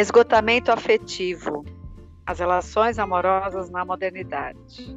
[0.00, 1.62] Esgotamento afetivo.
[2.24, 4.96] As relações amorosas na modernidade.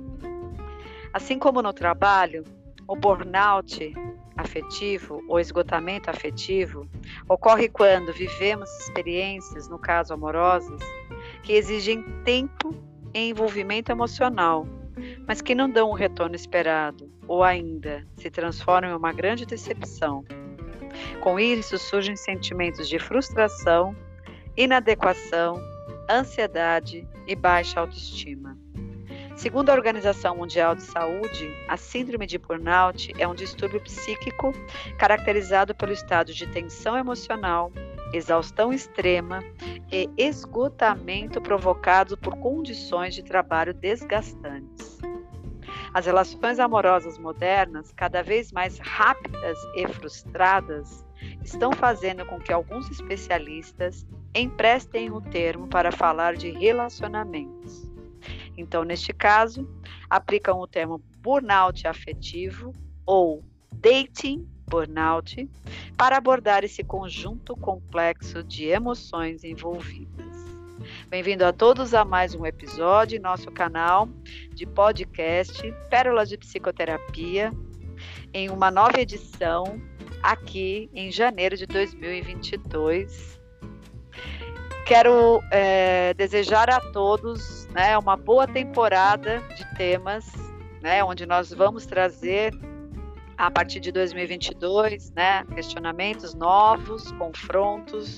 [1.11, 2.45] Assim como no trabalho,
[2.87, 3.93] o burnout
[4.37, 6.87] afetivo ou esgotamento afetivo
[7.27, 10.79] ocorre quando vivemos experiências, no caso amorosas,
[11.43, 12.73] que exigem tempo
[13.13, 14.65] e envolvimento emocional,
[15.27, 20.23] mas que não dão o retorno esperado ou ainda se transformam em uma grande decepção.
[21.19, 23.93] Com isso surgem sentimentos de frustração,
[24.55, 25.61] inadequação,
[26.09, 28.57] ansiedade e baixa autoestima.
[29.35, 34.53] Segundo a Organização Mundial de Saúde, a síndrome de burnout é um distúrbio psíquico
[34.99, 37.71] caracterizado pelo estado de tensão emocional,
[38.13, 39.43] exaustão extrema
[39.91, 44.99] e esgotamento provocado por condições de trabalho desgastantes.
[45.93, 51.03] As relações amorosas modernas, cada vez mais rápidas e frustradas,
[51.43, 54.05] estão fazendo com que alguns especialistas
[54.35, 57.89] emprestem o termo para falar de relacionamentos.
[58.57, 59.67] Então, neste caso,
[60.09, 62.73] aplicam o termo burnout afetivo
[63.05, 65.49] ou dating burnout
[65.97, 70.33] para abordar esse conjunto complexo de emoções envolvidas.
[71.09, 74.09] Bem-vindo a todos a mais um episódio em nosso canal
[74.53, 77.51] de podcast Pérolas de Psicoterapia,
[78.33, 79.79] em uma nova edição
[80.21, 83.42] aqui em janeiro de 2022.
[84.85, 90.29] Quero é, desejar a todos né, uma boa temporada de temas,
[90.81, 92.53] né, onde nós vamos trazer
[93.37, 98.17] a partir de 2022, né, questionamentos novos, confrontos,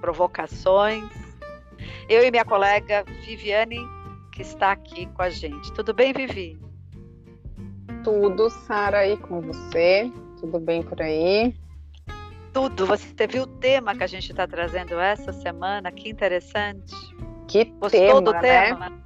[0.00, 1.04] provocações.
[2.08, 3.78] Eu e minha colega Viviane,
[4.32, 5.70] que está aqui com a gente.
[5.74, 6.58] Tudo bem, Vivi?
[8.02, 10.10] Tudo, Sara, aí com você.
[10.40, 11.54] Tudo bem por aí?
[12.52, 12.86] Tudo.
[12.86, 15.90] Você viu o tema que a gente está trazendo essa semana?
[15.90, 16.94] Que interessante.
[17.48, 18.40] Que Gostou tema, do né?
[18.40, 19.00] tema?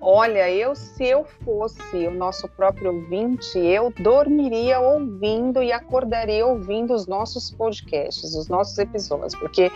[0.00, 6.94] Olha, eu se eu fosse o nosso próprio ouvinte, eu dormiria ouvindo e acordaria ouvindo
[6.94, 9.70] os nossos podcasts, os nossos episódios, porque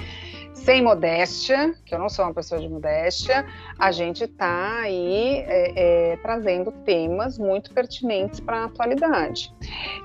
[0.53, 3.47] sem modéstia, que eu não sou uma pessoa de modéstia,
[3.79, 9.53] a gente está aí é, é, trazendo temas muito pertinentes para a atualidade.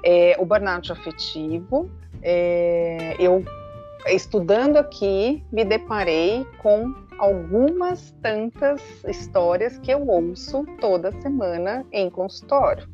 [0.03, 1.89] É, o burnout afetivo,
[2.25, 3.45] é, eu
[4.07, 12.87] estudando aqui me deparei com algumas tantas histórias que eu ouço toda semana em consultório.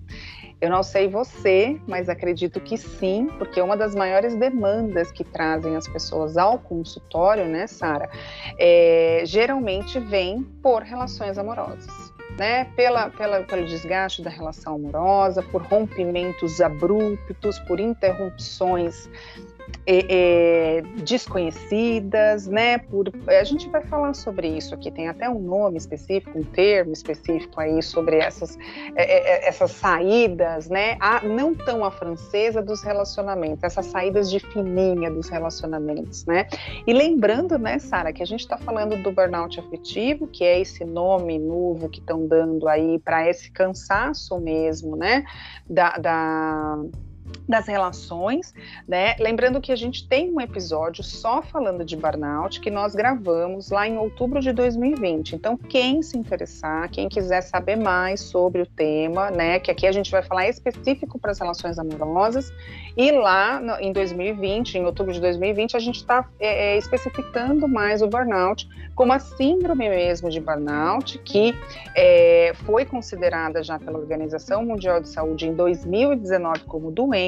[0.59, 5.75] Eu não sei você, mas acredito que sim, porque uma das maiores demandas que trazem
[5.75, 8.07] as pessoas ao consultório, né, Sara,
[8.59, 12.10] é, geralmente vem por relações amorosas.
[12.37, 19.09] Né, pela, pela, pelo desgaste da relação amorosa, por rompimentos abruptos, por interrupções
[19.85, 20.05] é,
[20.77, 22.77] é, desconhecidas, né?
[22.77, 26.93] Por, a gente vai falar sobre isso aqui, tem até um nome específico, um termo
[26.93, 28.57] específico aí sobre essas,
[28.95, 30.97] é, é, é essas saídas, né?
[30.99, 36.47] A, não tão a francesa dos relacionamentos, essas saídas de fininha dos relacionamentos, né?
[36.85, 40.85] E lembrando, né, Sara, que a gente está falando do burnout afetivo, que é esse
[40.85, 45.25] nome novo que estão dando aí para esse cansaço mesmo, né?
[45.71, 46.77] da, da
[47.47, 48.53] das relações,
[48.87, 49.15] né?
[49.19, 53.87] Lembrando que a gente tem um episódio só falando de burnout que nós gravamos lá
[53.87, 55.35] em outubro de 2020.
[55.35, 59.59] Então, quem se interessar, quem quiser saber mais sobre o tema, né?
[59.59, 62.53] Que aqui a gente vai falar específico para as relações amorosas.
[62.95, 67.67] E lá no, em 2020, em outubro de 2020, a gente está é, é, especificando
[67.67, 71.55] mais o burnout como a síndrome mesmo de burnout, que
[71.95, 77.20] é, foi considerada já pela Organização Mundial de Saúde em 2019 como doença,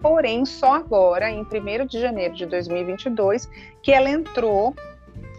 [0.00, 3.48] porém só agora, em 1 de janeiro de 2022,
[3.82, 4.74] que ela entrou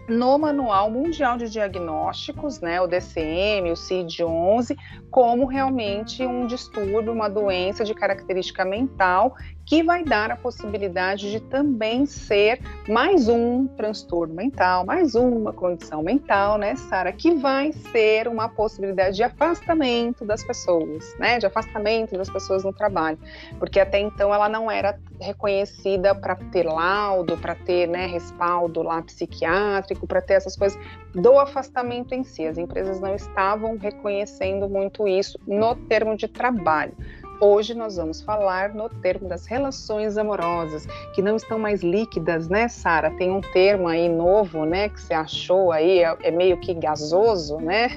[0.08, 4.76] no Manual Mundial de Diagnósticos, né, o DCM, o CID-11,
[5.08, 9.36] como realmente um distúrbio, uma doença de característica mental
[9.70, 16.02] que vai dar a possibilidade de também ser mais um transtorno mental, mais uma condição
[16.02, 22.18] mental, né, Sara, que vai ser uma possibilidade de afastamento das pessoas, né, de afastamento
[22.18, 23.16] das pessoas no trabalho,
[23.60, 29.00] porque até então ela não era reconhecida para ter laudo, para ter, né, respaldo lá
[29.02, 30.76] psiquiátrico, para ter essas coisas
[31.14, 32.44] do afastamento em si.
[32.44, 36.96] As empresas não estavam reconhecendo muito isso no termo de trabalho.
[37.40, 42.68] Hoje nós vamos falar no termo das relações amorosas, que não estão mais líquidas, né,
[42.68, 43.10] Sara?
[43.12, 47.56] Tem um termo aí novo, né, que você achou aí, é, é meio que gasoso,
[47.56, 47.88] né?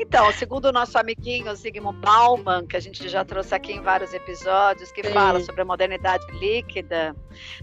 [0.00, 4.14] Então, segundo o nosso amiguinho Zygmunt Bauman, que a gente já trouxe aqui em vários
[4.14, 5.12] episódios, que Sim.
[5.12, 7.16] fala sobre a modernidade líquida.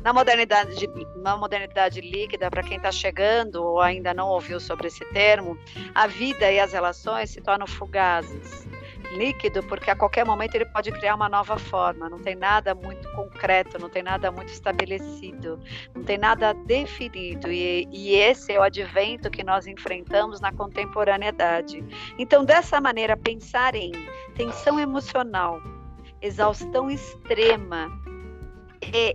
[0.04, 0.86] Na modernidade,
[1.16, 5.58] na modernidade líquida, para quem está chegando ou ainda não ouviu sobre esse termo,
[5.94, 8.65] a vida e as relações se tornam fugazes
[9.16, 13.10] líquido, porque a qualquer momento ele pode criar uma nova forma, não tem nada muito
[13.12, 15.60] concreto, não tem nada muito estabelecido,
[15.96, 21.84] não tem nada definido, e, e esse é o advento que nós enfrentamos na contemporaneidade.
[22.18, 23.92] Então, dessa maneira, pensar em
[24.36, 25.62] tensão emocional,
[26.22, 27.92] exaustão extrema,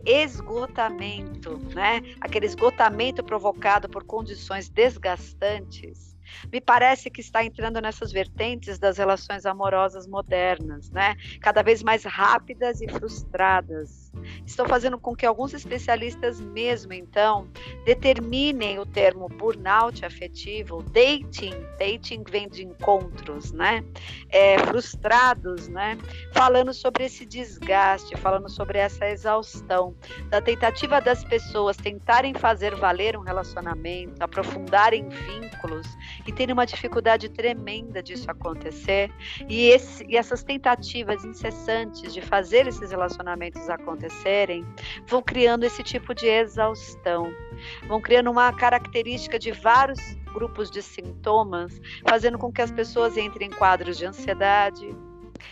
[0.05, 2.03] esgotamento, né?
[2.21, 6.10] Aquele esgotamento provocado por condições desgastantes,
[6.53, 11.15] me parece que está entrando nessas vertentes das relações amorosas modernas, né?
[11.41, 14.10] Cada vez mais rápidas e frustradas.
[14.47, 17.49] Estão fazendo com que alguns especialistas mesmo, então,
[17.85, 23.85] determinem o termo burnout afetivo, dating, dating vem de encontros, né?
[24.29, 25.97] É, frustrados, né?
[26.33, 29.95] Falando sobre esse desgaste, falando sobre essa exaustão,
[30.29, 35.87] da tentativa das pessoas tentarem fazer valer um relacionamento, aprofundarem vínculos
[36.27, 39.13] e tem uma dificuldade tremenda disso acontecer.
[39.49, 43.69] E, esse, e essas tentativas incessantes de fazer esses relacionamentos
[44.01, 44.67] acontecerem
[45.07, 47.33] vão criando esse tipo de exaustão,
[47.87, 49.99] vão criando uma característica de vários
[50.33, 54.97] grupos de sintomas, fazendo com que as pessoas entrem em quadros de ansiedade,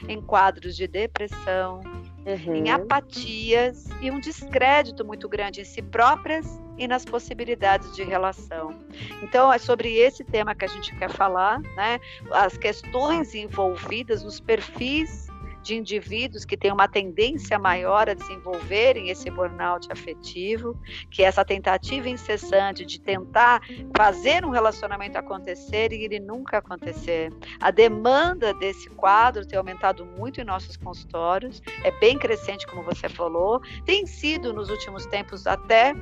[0.09, 1.81] em quadros de depressão,
[2.25, 2.55] uhum.
[2.55, 8.73] em apatias e um descrédito muito grande em si próprias e nas possibilidades de relação.
[9.21, 11.99] Então, é sobre esse tema que a gente quer falar, né?
[12.31, 15.28] As questões envolvidas, os perfis
[15.69, 20.75] de indivíduos que têm uma tendência maior a desenvolverem esse burnout afetivo,
[21.11, 23.61] que é essa tentativa incessante de tentar
[23.95, 27.31] fazer um relacionamento acontecer e ele nunca acontecer.
[27.61, 33.07] A demanda desse quadro tem aumentado muito em nossos consultórios, é bem crescente, como você
[33.07, 35.93] falou, tem sido nos últimos tempos até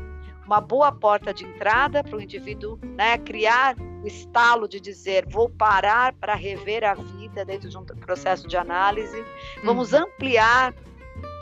[0.44, 3.74] uma boa porta de entrada para o indivíduo né, criar
[4.06, 8.56] o estalo de dizer vou parar para rever a vida dentro de um processo de
[8.56, 9.24] análise,
[9.64, 10.04] vamos uhum.
[10.04, 10.72] ampliar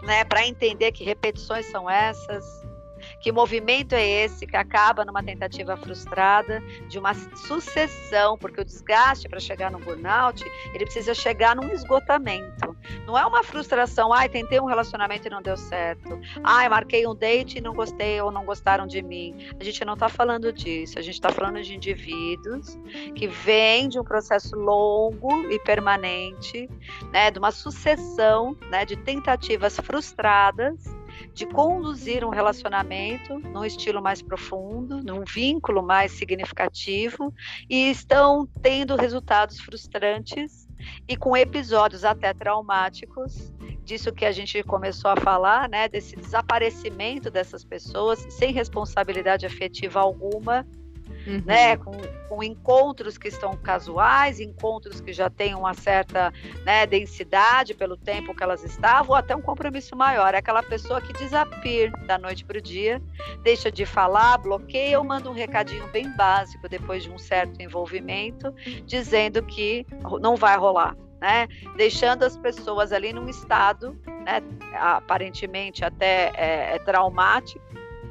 [0.03, 2.64] né, para entender que repetições são essas,
[3.25, 9.31] que movimento é esse que acaba numa tentativa frustrada de uma sucessão, porque o desgaste
[9.31, 10.45] para chegar no burnout,
[10.75, 12.77] ele precisa chegar num esgotamento.
[13.07, 16.21] Não é uma frustração, ai, tentei um relacionamento e não deu certo.
[16.43, 19.35] Ai, marquei um date e não gostei ou não gostaram de mim.
[19.59, 22.79] A gente não está falando disso, a gente está falando de indivíduos
[23.15, 26.69] que vêm de um processo longo e permanente,
[27.11, 31.04] né, de uma sucessão, né, de tentativas frustradas
[31.35, 37.35] de conduzir um relacionamento num estilo mais profundo, num vínculo mais significativo
[37.69, 40.69] e estão tendo resultados frustrantes
[41.09, 43.53] e com episódios até traumáticos.
[43.83, 50.01] Disso que a gente começou a falar, né, desse desaparecimento dessas pessoas sem responsabilidade afetiva
[50.01, 50.65] alguma
[51.27, 51.43] uhum.
[51.45, 51.77] né?
[51.77, 51.93] Com,
[52.29, 56.33] com, encontros que estão casuais, encontros que já têm uma certa
[56.65, 60.35] né, densidade pelo tempo que elas estavam, ou até um compromisso maior.
[60.35, 63.01] É aquela pessoa que desapir da noite para o dia,
[63.43, 68.53] deixa de falar, bloqueia ou manda um recadinho bem básico depois de um certo envolvimento,
[68.85, 69.87] dizendo que
[70.21, 70.97] não vai rolar.
[71.21, 71.49] Né?
[71.75, 74.43] deixando as pessoas ali num estado né,
[74.75, 77.65] aparentemente até é, é traumático,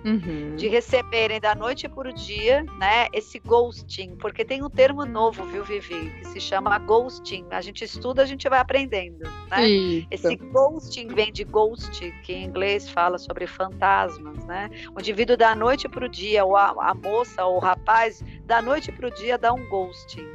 [0.06, 0.56] Uhum.
[0.58, 5.46] de receberem da noite para o dia, né, esse ghosting, porque tem um termo novo,
[5.46, 7.46] viu, Vivi, que se chama ghosting.
[7.50, 9.66] A gente estuda, a gente vai aprendendo, né?
[10.12, 14.70] Esse ghosting vem de ghost, que em inglês fala sobre fantasmas, né?
[14.96, 18.62] O indivíduo da noite para o dia, ou a, a moça ou o rapaz, da
[18.62, 20.28] noite para o dia dá um ghosting,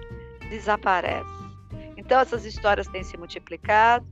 [0.49, 1.39] desaparece.
[1.97, 4.07] Então essas histórias têm se multiplicado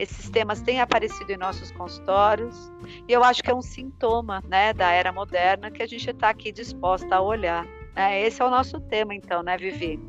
[0.00, 2.72] esses temas têm aparecido em nossos consultórios
[3.06, 6.30] e eu acho que é um sintoma né, da era moderna que a gente está
[6.30, 7.66] aqui disposta a olhar.
[7.94, 8.22] Né?
[8.22, 10.00] Esse é o nosso tema, então, né, Vivi?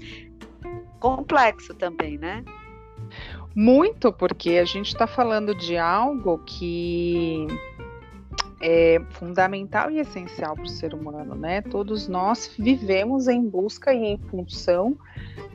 [0.98, 2.42] Complexo também, né?
[3.54, 7.46] Muito, porque a gente está falando de algo que
[8.62, 11.62] é fundamental e essencial para o ser humano, né?
[11.62, 14.96] Todos nós vivemos em busca e em função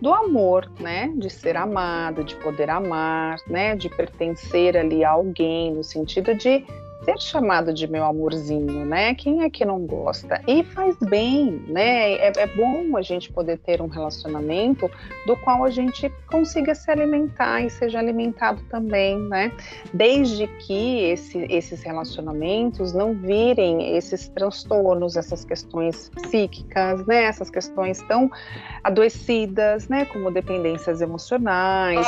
[0.00, 1.12] do amor, né?
[1.16, 3.76] De ser amado, de poder amar, né?
[3.76, 6.64] De pertencer ali a alguém, no sentido de
[7.06, 9.14] ser chamado de meu amorzinho, né?
[9.14, 10.42] Quem é que não gosta?
[10.46, 12.14] E faz bem, né?
[12.14, 14.90] É, é, bom a gente poder ter um relacionamento
[15.24, 19.52] do qual a gente consiga se alimentar e seja alimentado também, né?
[19.94, 27.22] Desde que esse, esses relacionamentos não virem esses transtornos, essas questões psíquicas, né?
[27.22, 28.28] Essas questões tão
[28.82, 30.06] adoecidas, né?
[30.06, 32.04] Como dependências emocionais.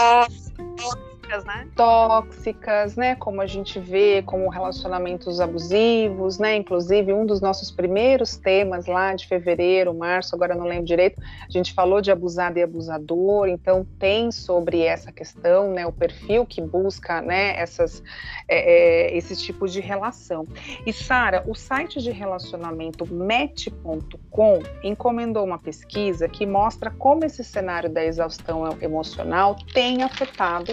[1.28, 1.68] Tóxicas, né?
[1.76, 3.14] Tóxicas, né?
[3.14, 6.56] Como a gente vê, como relacionamentos abusivos, né?
[6.56, 11.50] Inclusive, um dos nossos primeiros temas lá de fevereiro, março, agora não lembro direito, a
[11.50, 15.86] gente falou de abusado e abusador, então tem sobre essa questão, né?
[15.86, 17.58] O perfil que busca, né?
[17.58, 18.02] Essas,
[18.48, 20.46] é, é, esse tipo de relação.
[20.86, 27.90] E Sara, o site de relacionamento match.com encomendou uma pesquisa que mostra como esse cenário
[27.90, 30.72] da exaustão emocional tem afetado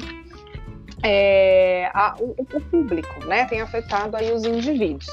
[1.04, 5.08] é, a, o, o, público, né, tem afetado aí os indivíduos.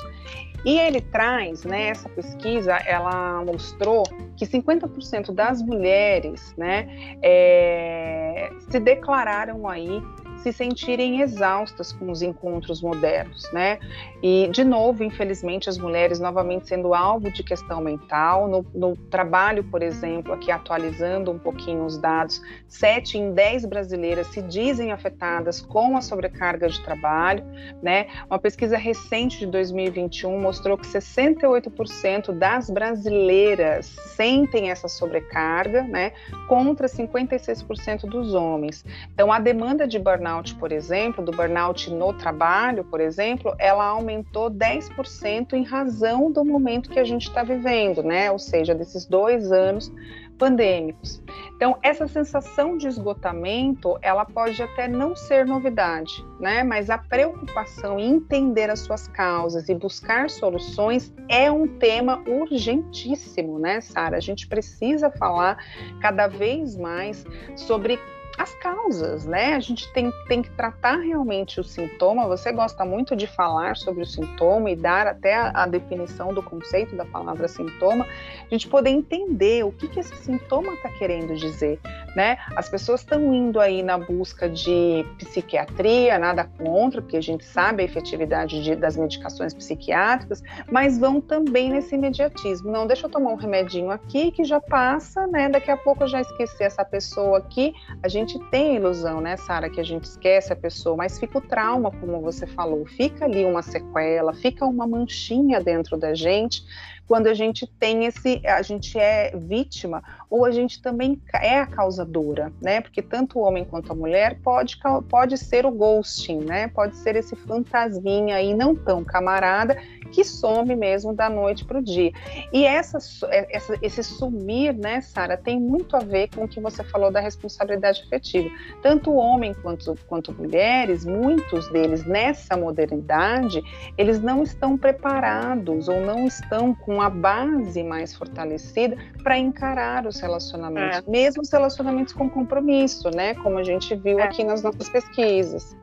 [0.65, 4.05] E ele traz, né, essa pesquisa, ela mostrou
[4.37, 10.01] que 50% das mulheres, né, é, se declararam aí
[10.43, 13.79] se sentirem exaustas com os encontros modernos, né?
[14.23, 18.49] E, de novo, infelizmente, as mulheres novamente sendo alvo de questão mental.
[18.49, 24.27] No, no trabalho, por exemplo, aqui atualizando um pouquinho os dados, 7 em 10 brasileiras
[24.29, 27.45] se dizem afetadas com a sobrecarga de trabalho,
[27.83, 28.07] né?
[28.29, 36.13] Uma pesquisa recente de 2021 mostrou que 68% das brasileiras sentem essa sobrecarga, né?
[36.49, 38.85] Contra 56% dos homens.
[39.13, 43.85] Então, a demanda de burnout burnout, por exemplo, do burnout no trabalho, por exemplo, ela
[43.85, 48.31] aumentou 10% em razão do momento que a gente está vivendo, né?
[48.31, 49.93] Ou seja, desses dois anos
[50.39, 51.23] pandêmicos.
[51.55, 56.65] Então, essa sensação de esgotamento, ela pode até não ser novidade, né?
[56.65, 63.59] Mas a preocupação em entender as suas causas e buscar soluções é um tema urgentíssimo,
[63.59, 64.17] né, Sara?
[64.17, 65.59] A gente precisa falar
[66.01, 67.25] cada vez mais
[67.55, 68.01] sobre
[68.39, 69.55] as causas, né?
[69.55, 72.27] A gente tem, tem que tratar realmente o sintoma.
[72.29, 76.43] Você gosta muito de falar sobre o sintoma e dar até a, a definição do
[76.43, 81.35] conceito da palavra sintoma, a gente poder entender o que, que esse sintoma está querendo
[81.35, 81.79] dizer,
[82.17, 82.39] né?
[82.57, 87.83] As pessoas estão indo aí na busca de psiquiatria, nada contra, porque a gente sabe
[87.83, 92.71] a efetividade de, das medicações psiquiátricas, mas vão também nesse imediatismo.
[92.71, 95.49] Não, deixa eu tomar um remedinho aqui que já passa, né?
[95.49, 97.73] Daqui a pouco eu já esqueci essa pessoa aqui.
[98.03, 101.19] A gente gente tem a ilusão, né, Sara, que a gente esquece a pessoa, mas
[101.19, 106.15] fica o trauma, como você falou, fica ali uma sequela, fica uma manchinha dentro da
[106.15, 106.65] gente
[107.07, 111.67] quando a gente tem esse, a gente é vítima ou a gente também é a
[111.67, 112.81] causadora, né?
[112.81, 114.79] Porque tanto o homem quanto a mulher pode,
[115.11, 116.69] pode ser o ghosting, né?
[116.69, 119.77] Pode ser esse fantasminha aí não tão camarada
[120.12, 122.12] que some mesmo da noite para o dia.
[122.52, 126.61] E essa, é, essa, esse sumir, né, Sara, tem muito a ver com o que
[126.61, 128.49] você falou da responsabilidade afetiva.
[128.83, 133.62] Tanto homem quanto, quanto mulheres, muitos deles nessa modernidade,
[133.97, 140.21] eles não estão preparados ou não estão com a base mais fortalecida para encarar os
[140.21, 141.11] relacionamentos, é.
[141.11, 143.35] mesmo os relacionamentos com compromisso, né?
[143.35, 144.25] Como a gente viu é.
[144.25, 145.82] aqui nas nossas pesquisas.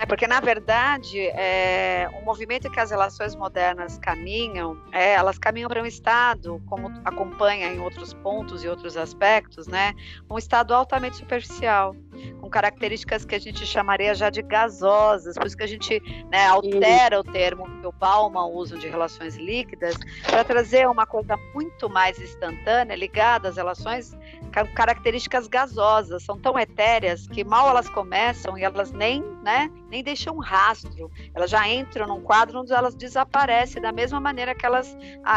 [0.00, 5.68] É porque, na verdade, é, o movimento que as relações modernas caminham, é, elas caminham
[5.68, 9.92] para um estado, como acompanha em outros pontos e outros aspectos, né,
[10.30, 11.94] um estado altamente superficial,
[12.40, 16.46] com características que a gente chamaria já de gasosas, por isso que a gente né,
[16.46, 21.90] altera o termo que o Bauman usa de relações líquidas, para trazer uma coisa muito
[21.90, 24.16] mais instantânea, ligada às relações
[24.50, 30.38] características gasosas, são tão etéreas que mal elas começam e elas nem, né, nem deixam
[30.38, 34.96] rastro, elas já entram num quadro onde elas desaparecem da mesma maneira que elas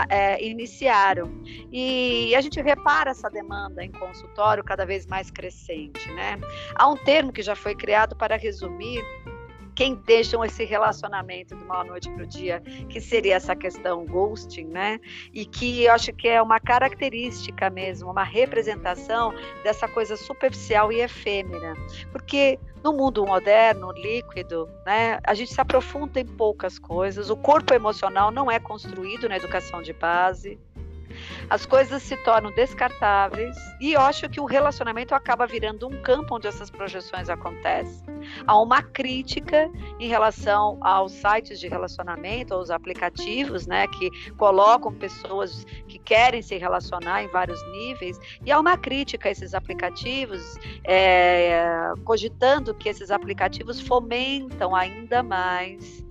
[0.09, 1.31] é, iniciaram.
[1.71, 6.39] E a gente repara essa demanda em consultório cada vez mais crescente, né?
[6.75, 9.03] Há um termo que já foi criado para resumir
[9.75, 14.65] quem deixam esse relacionamento de uma noite para o dia, que seria essa questão ghosting,
[14.65, 14.99] né?
[15.33, 21.01] E que eu acho que é uma característica mesmo, uma representação dessa coisa superficial e
[21.01, 21.73] efêmera.
[22.11, 27.73] Porque no mundo moderno, líquido, né, a gente se aprofunda em poucas coisas, o corpo
[27.73, 30.59] emocional não é construído na educação de base,
[31.49, 36.35] as coisas se tornam descartáveis e eu acho que o relacionamento acaba virando um campo
[36.35, 38.03] onde essas projeções acontecem.
[38.47, 45.65] Há uma crítica em relação aos sites de relacionamento, aos aplicativos, né, que colocam pessoas
[45.87, 51.91] que querem se relacionar em vários níveis, e há uma crítica a esses aplicativos, é,
[52.03, 56.03] cogitando que esses aplicativos fomentam ainda mais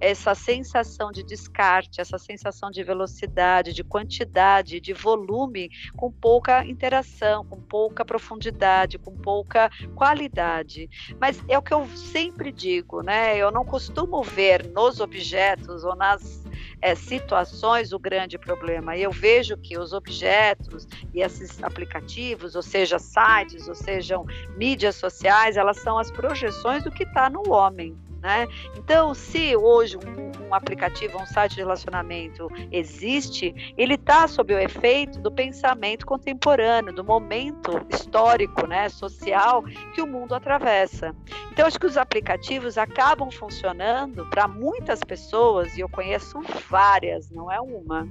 [0.00, 7.44] essa sensação de descarte, essa sensação de velocidade, de quantidade, de volume, com pouca interação,
[7.44, 10.88] com pouca profundidade, com pouca qualidade.
[11.20, 13.36] Mas é o que eu sempre digo, né?
[13.36, 16.44] Eu não costumo ver nos objetos ou nas
[16.80, 18.96] é, situações o grande problema.
[18.96, 24.24] E eu vejo que os objetos e esses aplicativos, ou seja, sites, ou sejam
[24.56, 27.96] mídias sociais, elas são as projeções do que está no homem.
[28.20, 28.48] Né?
[28.76, 34.58] Então, se hoje um, um, aplicativo, um site de relacionamento existe, ele está sob o
[34.58, 39.62] efeito do pensamento contemporâneo, do momento histórico, né, social
[39.94, 41.14] que o mundo atravessa.
[41.52, 47.50] Então, acho que os aplicativos acabam funcionando para muitas pessoas, e eu conheço várias, não
[47.50, 48.08] é uma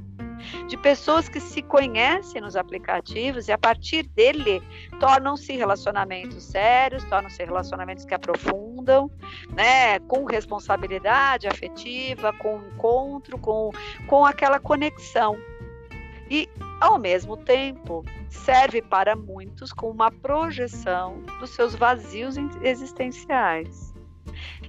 [0.68, 4.62] de pessoas que se conhecem nos aplicativos e a partir dele
[5.00, 9.10] tornam-se relacionamentos sérios, tornam-se relacionamentos que aprofundam,
[9.54, 13.72] né, com responsabilidade afetiva, com encontro, com,
[14.08, 15.38] com aquela conexão.
[16.30, 16.50] E,
[16.82, 23.94] ao mesmo tempo, serve para muitos como uma projeção dos seus vazios existenciais.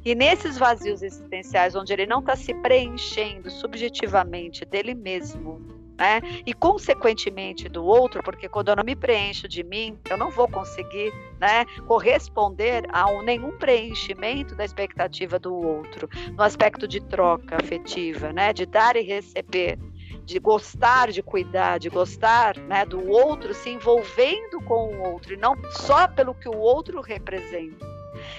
[0.05, 5.61] E nesses vazios existenciais, onde ele não está se preenchendo subjetivamente dele mesmo,
[5.99, 6.21] né?
[6.45, 10.49] E consequentemente do outro, porque quando eu não me preencho de mim, eu não vou
[10.49, 17.57] conseguir, né, corresponder a um, nenhum preenchimento da expectativa do outro, no aspecto de troca
[17.57, 19.79] afetiva, né, de dar e receber,
[20.25, 25.37] de gostar de cuidar, de gostar, né, do outro se envolvendo com o outro e
[25.37, 27.87] não só pelo que o outro representa.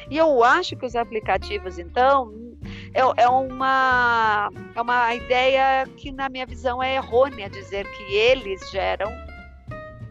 [0.09, 2.46] E eu acho que os aplicativos, então,
[2.97, 8.59] é, é, uma, é uma ideia que, na minha visão, é errônea dizer que eles
[8.71, 9.11] geram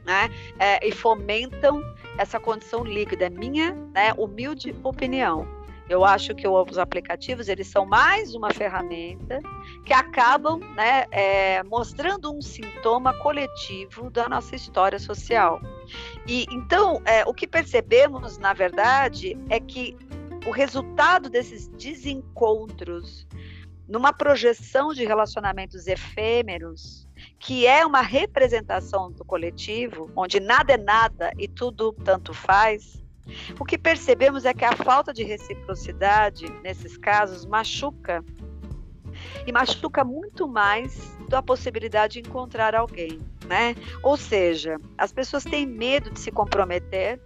[0.05, 1.83] né, é, e fomentam
[2.17, 3.27] essa condição líquida.
[3.27, 5.49] É minha né, humilde opinião.
[5.89, 9.41] Eu acho que os aplicativos eles são mais uma ferramenta
[9.85, 15.61] que acabam né, é, mostrando um sintoma coletivo da nossa história social.
[16.27, 19.97] E então é, o que percebemos, na verdade, é que
[20.47, 23.27] o resultado desses desencontros,
[23.89, 27.07] numa projeção de relacionamentos efêmeros,
[27.39, 33.05] que é uma representação do coletivo, onde nada é nada e tudo tanto faz,
[33.59, 38.25] o que percebemos é que a falta de reciprocidade, nesses casos, machuca.
[39.47, 43.75] E machuca muito mais da possibilidade de encontrar alguém, né?
[44.03, 47.21] Ou seja, as pessoas têm medo de se comprometer,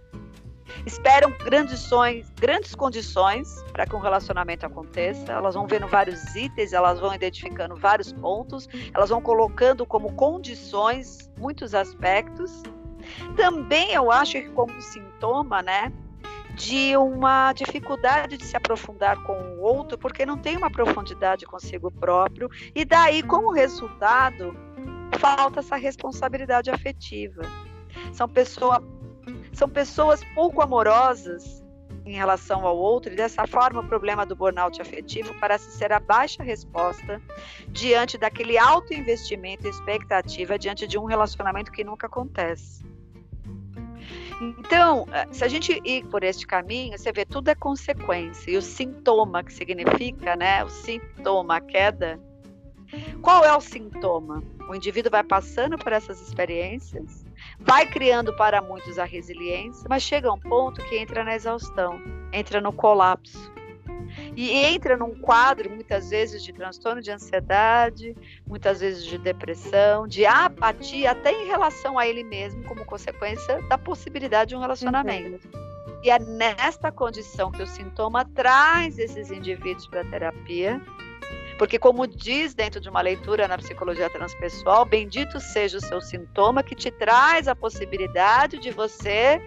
[0.85, 5.31] esperam grandes sonhos, grandes condições para que um relacionamento aconteça.
[5.31, 11.31] Elas vão vendo vários itens, elas vão identificando vários pontos, elas vão colocando como condições
[11.37, 12.63] muitos aspectos
[13.35, 15.91] também eu acho que como sintoma, né,
[16.55, 21.89] de uma dificuldade de se aprofundar com o outro, porque não tem uma profundidade consigo
[21.91, 24.55] próprio, e daí, como resultado,
[25.17, 27.41] falta essa responsabilidade afetiva.
[28.11, 28.83] São, pessoa,
[29.53, 31.61] são pessoas pouco amorosas
[32.05, 35.99] em relação ao outro, e dessa forma o problema do burnout afetivo parece ser a
[35.99, 37.21] baixa resposta
[37.69, 42.83] diante daquele alto investimento e expectativa diante de um relacionamento que nunca acontece.
[44.41, 48.49] Então, eh, se a gente ir por este caminho, você vê tudo é consequência.
[48.49, 50.63] E o sintoma, que significa, né?
[50.63, 52.19] O sintoma, a queda.
[53.21, 54.43] Qual é o sintoma?
[54.67, 57.23] O indivíduo vai passando por essas experiências,
[57.61, 62.01] vai criando para muitos a resiliência, mas chega a um ponto que entra na exaustão,
[62.33, 63.51] entra no colapso
[64.35, 70.25] e entra num quadro, muitas vezes, de transtorno de ansiedade, muitas vezes de depressão, de
[70.25, 75.47] apatia, até em relação a ele mesmo, como consequência da possibilidade de um relacionamento.
[75.53, 75.61] Uhum.
[76.03, 80.81] E é nesta condição que o sintoma traz esses indivíduos para a terapia,
[81.61, 86.63] porque, como diz dentro de uma leitura na psicologia transpessoal, bendito seja o seu sintoma
[86.63, 89.39] que te traz a possibilidade de você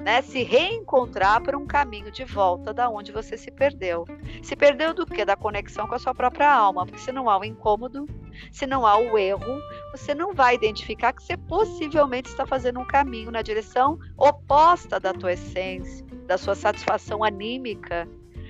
[0.00, 4.04] né, se reencontrar por um caminho de volta da onde você se perdeu.
[4.42, 5.24] Se perdeu do que?
[5.24, 8.04] Da conexão com a sua própria alma, porque se não há o incômodo,
[8.50, 12.84] se não há o erro, você não vai identificar que você possivelmente está fazendo um
[12.84, 18.08] caminho na direção oposta da tua essência, da sua satisfação anímica,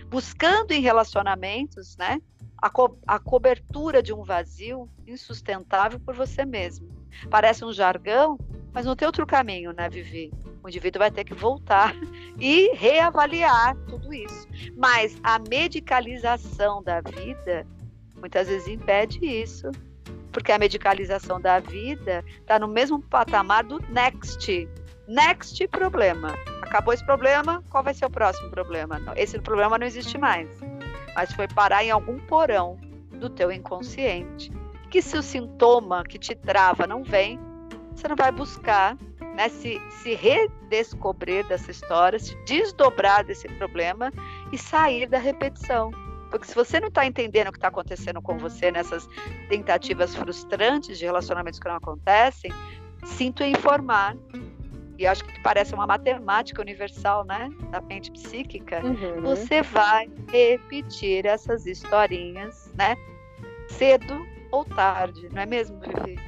[0.09, 2.19] buscando em relacionamentos, né,
[2.61, 6.89] a, co a cobertura de um vazio insustentável por você mesmo.
[7.29, 8.39] Parece um jargão,
[8.73, 10.33] mas não tem outro caminho, né, Vivi?
[10.63, 11.95] O indivíduo vai ter que voltar
[12.39, 14.47] e reavaliar tudo isso.
[14.77, 17.67] Mas a medicalização da vida
[18.17, 19.71] muitas vezes impede isso,
[20.31, 24.69] porque a medicalização da vida está no mesmo patamar do next.
[25.09, 26.35] Next problema.
[26.63, 29.01] Acabou esse problema, qual vai ser o próximo problema?
[29.17, 30.49] Esse problema não existe mais.
[31.15, 32.79] Mas foi parar em algum porão
[33.13, 34.53] do teu inconsciente.
[34.91, 37.39] Que se o sintoma que te trava não vem,
[37.95, 38.97] você não vai buscar
[39.35, 44.13] né, se, se redescobrir dessa história, se desdobrar desse problema
[44.53, 45.91] e sair da repetição.
[46.31, 49.09] Porque se você não está entendendo o que está acontecendo com você nessas
[49.49, 52.53] tentativas frustrantes de relacionamentos que não acontecem,
[53.05, 54.17] sinto informar.
[55.01, 57.49] E acho que parece uma matemática universal, né?
[57.71, 58.83] Da mente psíquica.
[58.85, 59.23] Uhum.
[59.23, 62.95] Você vai repetir essas historinhas, né?
[63.67, 66.21] Cedo ou tarde, não é mesmo, Vivi?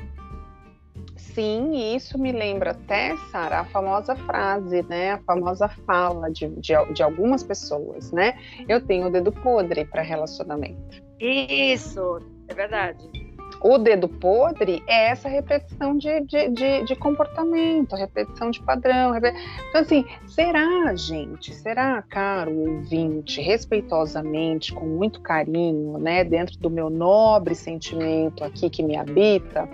[1.19, 5.13] Sim, e isso me lembra até, Sara, a famosa frase, né?
[5.13, 8.39] A famosa fala de, de, de algumas pessoas, né?
[8.67, 11.03] Eu tenho o dedo podre para relacionamento.
[11.21, 13.22] Isso, é verdade
[13.63, 19.17] o dedo podre é essa repetição de, de, de, de comportamento, repetição de padrão.
[19.17, 26.91] Então, assim, será, gente, será, caro ouvinte, respeitosamente, com muito carinho, né, dentro do meu
[26.91, 29.69] nobre sentimento aqui que me habita,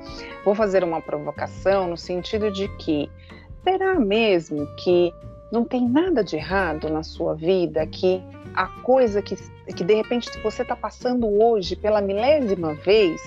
[0.44, 3.11] vou fazer uma provocação no sentido de que
[3.64, 5.12] será mesmo que
[5.51, 8.22] não tem nada de errado na sua vida, que
[8.55, 9.35] a coisa que,
[9.74, 13.20] que de repente você está passando hoje pela milésima vez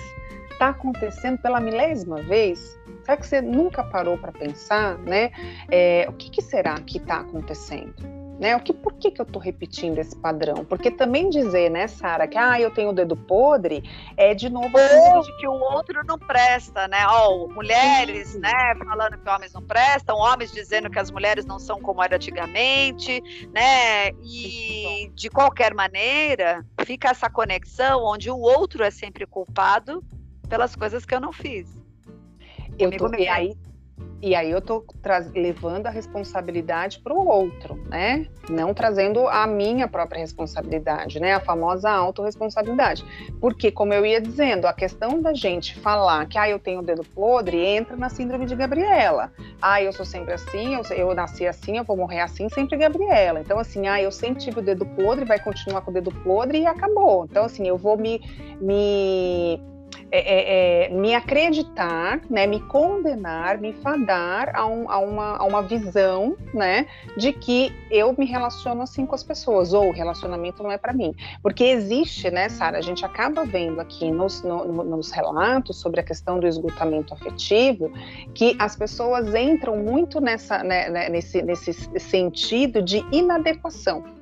[0.62, 2.80] está acontecendo pela milésima vez?
[3.04, 5.32] Será que você nunca parou para pensar, né?
[5.72, 7.96] É, o que, que, será que está acontecendo?
[8.40, 8.56] Né?
[8.56, 10.64] O que, por que, que eu estou repetindo esse padrão?
[10.66, 13.84] Porque também dizer, né, Sara, que ah, eu tenho o dedo podre,
[14.18, 17.08] é de novo ou de que o outro não presta, né?
[17.08, 21.80] Oh, mulheres, né, falando que homens não prestam, homens dizendo que as mulheres não são
[21.82, 23.22] como era antigamente,
[23.52, 24.10] né?
[24.24, 30.04] E de qualquer maneira, fica essa conexão onde o outro é sempre culpado
[30.52, 31.66] pelas coisas que eu não fiz.
[32.78, 33.56] Eu tô, e aí
[34.24, 34.86] e aí eu estou
[35.34, 38.28] levando a responsabilidade para o outro, né?
[38.48, 41.34] Não trazendo a minha própria responsabilidade, né?
[41.34, 43.04] A famosa autorresponsabilidade.
[43.40, 46.84] Porque, como eu ia dizendo, a questão da gente falar que ah, eu tenho o
[46.84, 49.34] dedo podre entra na síndrome de Gabriela.
[49.60, 53.40] Ah, eu sou sempre assim, eu, eu nasci assim, eu vou morrer assim, sempre Gabriela.
[53.40, 56.60] Então, assim, ah, eu sempre tive o dedo podre, vai continuar com o dedo podre
[56.60, 57.26] e acabou.
[57.26, 58.22] Então, assim, eu vou me,
[58.62, 59.60] me
[60.12, 65.44] é, é, é, me acreditar, né, me condenar, me fadar a, um, a, uma, a
[65.44, 66.86] uma visão, né,
[67.18, 70.94] de que eu me relaciono assim com as pessoas ou o relacionamento não é para
[70.94, 76.00] mim, porque existe, né, Sara, a gente acaba vendo aqui nos, no, nos relatos sobre
[76.00, 77.92] a questão do esgotamento afetivo
[78.34, 84.21] que as pessoas entram muito nessa, né, né nesse, nesse sentido de inadequação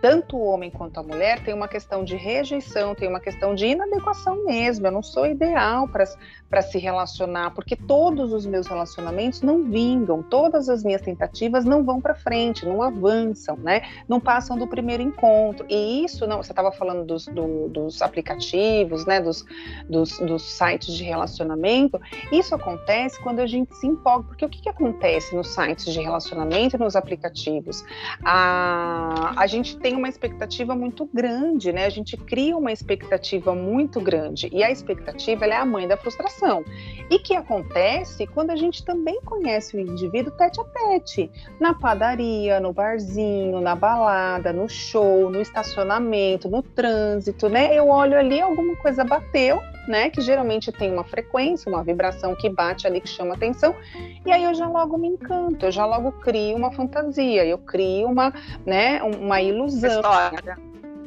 [0.00, 3.66] tanto o homem quanto a mulher tem uma questão de rejeição, tem uma questão de
[3.66, 4.86] inadequação mesmo.
[4.86, 10.68] Eu não sou ideal para se relacionar, porque todos os meus relacionamentos não vingam, todas
[10.68, 13.82] as minhas tentativas não vão para frente, não avançam, né?
[14.08, 15.66] Não passam do primeiro encontro.
[15.68, 19.20] E isso, não, você estava falando dos, do, dos aplicativos, né?
[19.20, 19.44] Dos,
[19.88, 22.00] dos, dos, sites de relacionamento.
[22.32, 26.00] Isso acontece quando a gente se empolga, porque o que, que acontece nos sites de
[26.00, 27.84] relacionamento e nos aplicativos?
[28.24, 31.84] A, a gente tem tem uma expectativa muito grande, né?
[31.84, 36.64] A gente cria uma expectativa muito grande e a expectativa é a mãe da frustração.
[37.10, 42.60] E que acontece quando a gente também conhece o indivíduo tete a tete, na padaria,
[42.60, 47.76] no barzinho, na balada, no show, no estacionamento, no trânsito, né?
[47.76, 50.10] Eu olho ali, alguma coisa bateu, né?
[50.10, 53.74] Que geralmente tem uma frequência, uma vibração que bate ali que chama atenção,
[54.24, 58.08] e aí eu já logo me encanto, eu já logo crio uma fantasia, eu crio
[58.08, 58.32] uma,
[58.64, 59.90] né, uma ilusão.
[59.90, 60.58] História.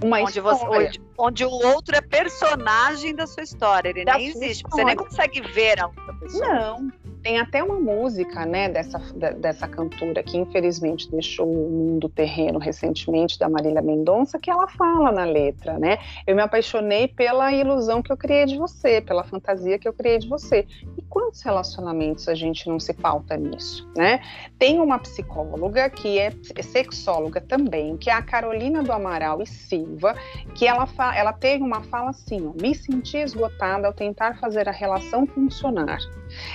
[0.04, 0.58] Uma onde, história.
[0.58, 4.76] Você, onde, onde, o outro é personagem da sua história, ele da nem existe, história.
[4.76, 6.48] você nem consegue ver a outra pessoa.
[6.48, 6.92] Não,
[7.24, 9.00] tem até uma música, né, dessa,
[9.38, 15.12] dessa cantora que infelizmente deixou o mundo terreno recentemente, da Marília Mendonça, que ela fala
[15.12, 15.98] na letra, né?
[16.28, 20.20] Eu me apaixonei pela ilusão que eu criei de você, pela fantasia que eu criei
[20.20, 20.68] de você.
[20.98, 24.20] E quantos relacionamentos a gente não se pauta nisso, né?
[24.60, 26.32] Tem uma psicóloga que é
[26.62, 30.14] sexóloga também, que é a Carolina do Amaral e Silva,
[30.56, 34.72] que ela, ela teve uma fala assim: ó, me senti esgotada ao tentar fazer a
[34.72, 36.00] relação funcionar.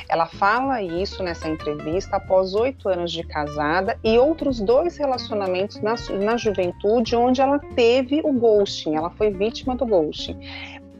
[0.09, 0.27] Ela
[0.59, 6.37] fala isso nessa entrevista após oito anos de casada e outros dois relacionamentos na, na
[6.37, 10.37] juventude, onde ela teve o ghosting, ela foi vítima do ghosting.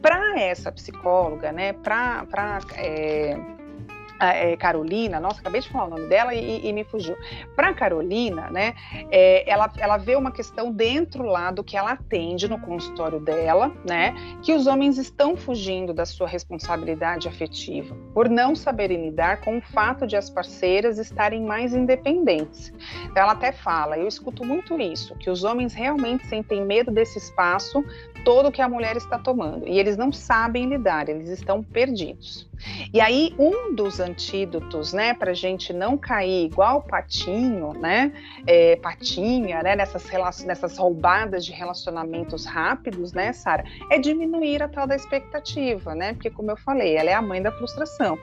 [0.01, 2.25] Para essa psicóloga, né, para
[4.19, 7.15] é, Carolina, nossa, acabei de falar o nome dela e, e me fugiu.
[7.55, 8.73] Para Carolina, né,
[9.09, 13.71] é, ela, ela vê uma questão dentro lá do que ela atende no consultório dela,
[13.87, 19.57] né, que os homens estão fugindo da sua responsabilidade afetiva, por não saberem lidar com
[19.57, 22.73] o fato de as parceiras estarem mais independentes.
[23.15, 27.83] Ela até fala, eu escuto muito isso, que os homens realmente sentem medo desse espaço
[28.25, 32.48] todo que a mulher está tomando e eles não sabem lidar, eles estão perdidos.
[32.93, 38.11] E aí, um dos antídotos, né, para a gente não cair igual patinho, né,
[38.45, 40.05] é, patinha, né, nessas,
[40.43, 46.29] nessas roubadas de relacionamentos rápidos, né, Sara, é diminuir a tal da expectativa, né, porque,
[46.29, 48.17] como eu falei, ela é a mãe da frustração.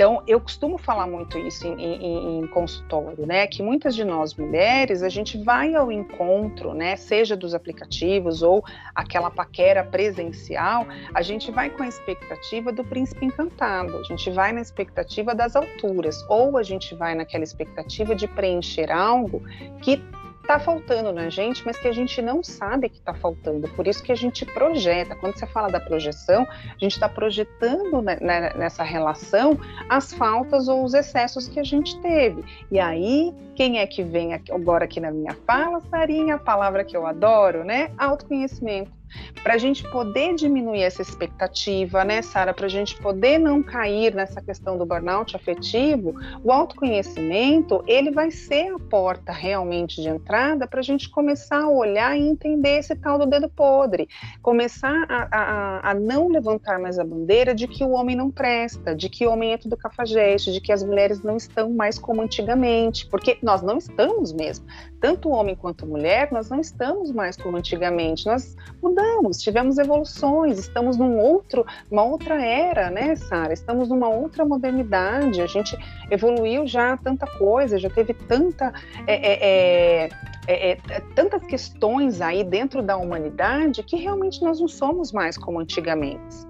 [0.00, 4.34] Então, eu costumo falar muito isso em, em, em consultório, né, que muitas de nós
[4.34, 11.20] mulheres, a gente vai ao encontro, né, seja dos aplicativos ou aquela paquera presencial, a
[11.20, 13.94] gente vai com a expectativa do príncipe encantado.
[13.98, 18.90] A gente vai na expectativa das alturas, ou a gente vai naquela expectativa de preencher
[18.90, 19.42] algo
[19.82, 20.02] que
[20.50, 23.68] está faltando na gente, mas que a gente não sabe que está faltando.
[23.68, 25.14] Por isso que a gente projeta.
[25.14, 29.56] Quando você fala da projeção, a gente está projetando nessa relação
[29.88, 32.42] as faltas ou os excessos que a gente teve.
[32.68, 36.34] E aí, quem é que vem agora aqui na minha fala, Sarinha?
[36.34, 37.92] A palavra que eu adoro, né?
[37.96, 38.99] Autoconhecimento
[39.42, 42.54] para a gente poder diminuir essa expectativa, né, Sara?
[42.54, 48.30] Para a gente poder não cair nessa questão do burnout afetivo, o autoconhecimento ele vai
[48.30, 52.94] ser a porta realmente de entrada para a gente começar a olhar e entender esse
[52.94, 54.08] tal do dedo podre,
[54.42, 58.94] começar a, a, a não levantar mais a bandeira de que o homem não presta,
[58.94, 62.22] de que o homem é tudo cafajeste, de que as mulheres não estão mais como
[62.22, 64.66] antigamente, porque nós não estamos mesmo.
[65.00, 68.26] Tanto homem quanto mulher, nós não estamos mais como antigamente.
[68.26, 73.52] Nós mudamos mudamos, tivemos evoluções, estamos num outro, uma outra era, né, Sara?
[73.52, 75.76] Estamos numa outra modernidade, a gente
[76.10, 78.72] evoluiu já tanta coisa, já teve tanta.
[79.06, 80.10] É, é, é,
[80.46, 85.60] é, é tantas questões aí dentro da humanidade que realmente nós não somos mais como
[85.60, 86.49] antigamente.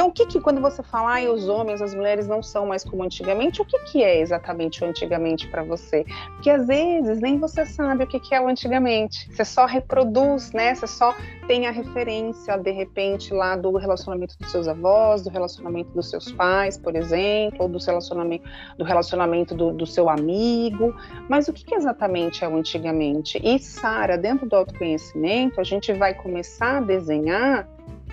[0.00, 2.82] Então, o que, que quando você fala, ah, os homens, as mulheres não são mais
[2.82, 6.06] como antigamente, o que, que é exatamente o antigamente para você?
[6.36, 9.30] Porque às vezes nem você sabe o que, que é o antigamente.
[9.30, 10.74] Você só reproduz, né?
[10.74, 11.14] Você só
[11.46, 16.32] tem a referência, de repente, lá do relacionamento dos seus avós, do relacionamento dos seus
[16.32, 18.44] pais, por exemplo, ou do relacionamento
[18.78, 20.94] do, relacionamento do, do seu amigo.
[21.28, 23.38] Mas o que, que exatamente é o antigamente?
[23.44, 27.68] E, Sara, dentro do autoconhecimento, a gente vai começar a desenhar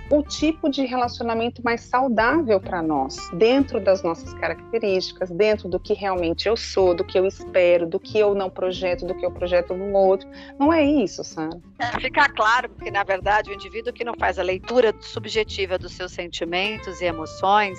[0.09, 5.93] o tipo de relacionamento mais saudável para nós, dentro das nossas características, dentro do que
[5.93, 9.31] realmente eu sou, do que eu espero, do que eu não projeto, do que eu
[9.31, 10.27] projeto no outro.
[10.59, 11.61] Não é isso, sabe?
[11.79, 15.93] É, ficar claro que, na verdade, o indivíduo que não faz a leitura subjetiva dos
[15.93, 17.77] seus sentimentos e emoções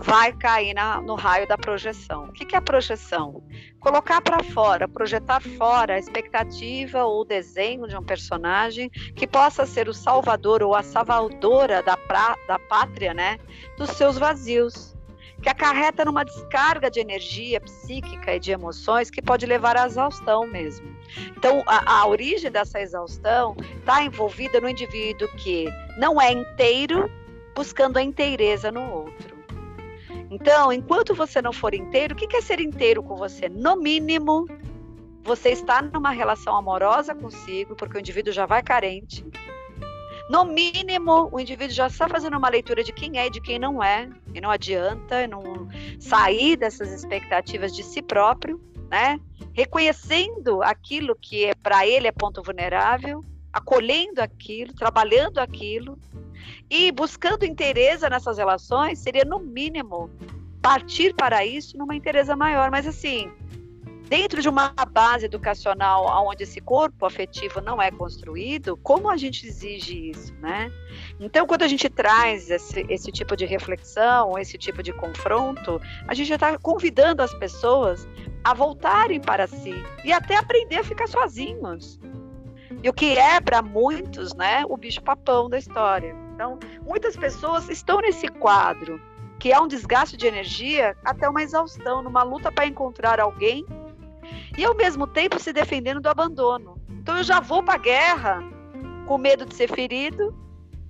[0.00, 2.24] vai cair na, no raio da projeção.
[2.24, 3.42] O que, que é a projeção?
[3.78, 9.66] Colocar para fora, projetar fora a expectativa ou o desenho de um personagem que possa
[9.66, 13.38] ser o salvador ou a salvadora da, pra, da pátria, né?
[13.76, 14.96] Dos seus vazios
[15.42, 20.46] que acarreta numa descarga de energia psíquica e de emoções que pode levar à exaustão
[20.46, 20.94] mesmo.
[21.36, 27.10] Então, a, a origem dessa exaustão está envolvida no indivíduo que não é inteiro,
[27.54, 29.39] buscando a inteireza no outro.
[30.30, 33.48] Então, enquanto você não for inteiro, o que é ser inteiro com você?
[33.48, 34.46] No mínimo,
[35.24, 39.24] você está numa relação amorosa consigo, porque o indivíduo já vai carente.
[40.30, 43.58] No mínimo, o indivíduo já está fazendo uma leitura de quem é e de quem
[43.58, 49.18] não é, e não adianta não sair dessas expectativas de si próprio, né?
[49.52, 55.98] Reconhecendo aquilo que é para ele é ponto vulnerável, acolhendo aquilo, trabalhando aquilo,
[56.68, 60.10] e buscando interesse nessas relações seria, no mínimo,
[60.60, 62.70] partir para isso numa interesse maior.
[62.70, 63.30] Mas, assim,
[64.10, 69.46] dentro de uma base educacional onde esse corpo afetivo não é construído, como a gente
[69.46, 70.70] exige isso, né?
[71.20, 76.12] Então, quando a gente traz esse, esse tipo de reflexão, esse tipo de confronto, a
[76.12, 78.08] gente já está convidando as pessoas
[78.42, 79.74] a voltarem para si
[80.04, 82.00] e até aprender a ficar sozinhos.
[82.82, 86.16] E o que é para muitos, né, o bicho papão da história.
[86.40, 88.98] Então, muitas pessoas estão nesse quadro,
[89.38, 93.66] que é um desgaste de energia até uma exaustão, numa luta para encontrar alguém
[94.56, 96.80] e ao mesmo tempo se defendendo do abandono.
[96.88, 98.42] Então eu já vou para a guerra
[99.06, 100.34] com medo de ser ferido,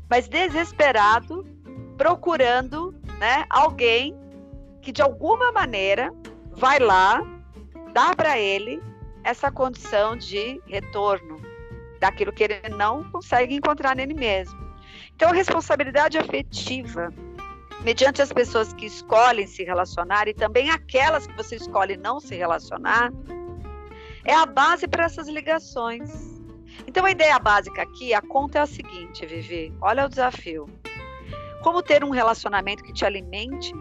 [0.09, 1.45] mas desesperado,
[1.99, 4.17] procurando, né, alguém
[4.81, 6.15] que de alguma maneira
[6.53, 7.21] vai lá
[7.93, 8.81] dar para ele
[9.25, 11.41] essa condição de retorno
[11.99, 14.70] daquilo que ele não consegue encontrar nele mesmo.
[15.21, 17.13] Então, a responsabilidade afetiva
[17.83, 22.35] mediante as pessoas que escolhem se relacionar e também aquelas que você escolhe não se
[22.35, 23.13] relacionar,
[24.25, 26.41] é a base para essas ligações.
[26.87, 30.65] Então a ideia básica aqui, a conta é a seguinte, Vivi, olha o desafio.
[31.63, 33.75] Como ter um relacionamento que te alimente,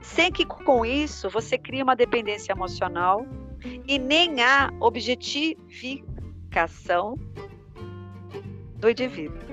[0.00, 3.24] sem que com isso você crie uma dependência emocional
[3.86, 7.14] e nem a objetificação
[8.78, 9.52] do indivíduo.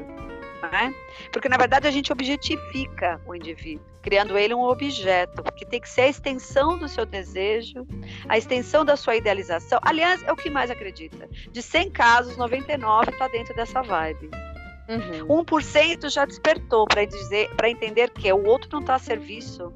[0.62, 0.94] Né?
[1.32, 5.90] Porque na verdade a gente objetifica o indivíduo, criando ele um objeto, que tem que
[5.90, 7.88] ser a extensão do seu desejo,
[8.28, 9.80] a extensão da sua idealização.
[9.82, 11.30] Aliás, é o que mais acredita.
[11.52, 14.30] De 100 casos, 99 está dentro dessa vibe.
[14.90, 15.44] Uhum.
[15.46, 19.72] 1% já despertou para dizer, para entender que o outro não está a serviço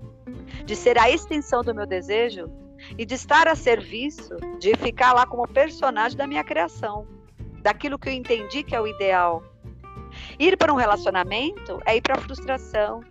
[0.66, 2.52] de ser a extensão do meu desejo
[2.98, 7.08] e de estar a serviço de ficar lá como personagem da minha criação,
[7.62, 9.44] daquilo que eu entendi que é o ideal.
[10.40, 13.04] Ir para um relacionamento é ir para a frustração,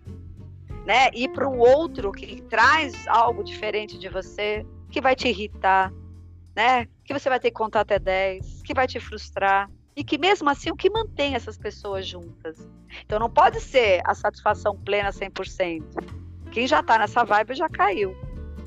[0.87, 1.11] né?
[1.15, 5.93] Ir para um outro que traz algo diferente de você, que vai te irritar,
[6.55, 6.87] né?
[7.05, 10.49] Que você vai ter que contar até 10, que vai te frustrar e que mesmo
[10.49, 12.57] assim o que mantém essas pessoas juntas.
[13.05, 15.83] Então não pode ser a satisfação plena 100%.
[16.51, 18.11] Quem já está nessa vibe já caiu,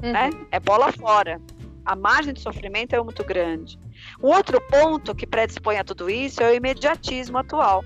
[0.03, 0.11] uhum.
[0.11, 0.29] né?
[0.51, 1.41] É bola fora.
[1.85, 3.77] A margem de sofrimento é muito grande.
[4.21, 7.83] Um outro ponto que predispõe a tudo isso é o imediatismo atual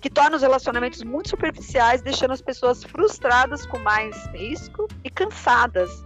[0.00, 6.04] que torna os relacionamentos muito superficiais, deixando as pessoas frustradas com mais risco e cansadas.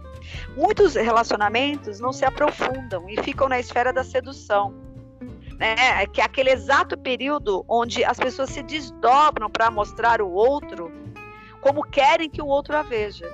[0.55, 4.73] Muitos relacionamentos não se aprofundam e ficam na esfera da sedução.
[5.57, 6.07] Né?
[6.07, 10.91] Que é aquele exato período onde as pessoas se desdobram para mostrar o outro
[11.61, 13.25] como querem que o outro a veja.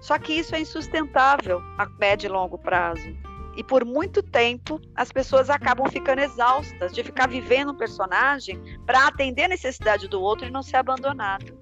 [0.00, 3.16] Só que isso é insustentável a médio e longo prazo.
[3.56, 9.06] E por muito tempo as pessoas acabam ficando exaustas de ficar vivendo um personagem para
[9.06, 11.56] atender a necessidade do outro e não ser abandonado.